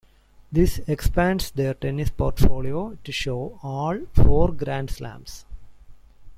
[0.51, 5.45] This expands their tennis portfolio to show all four Grand Slams.